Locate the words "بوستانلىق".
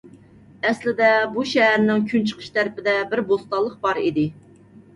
3.31-3.79